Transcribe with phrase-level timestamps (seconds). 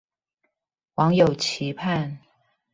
[0.95, 2.17] 網友期盼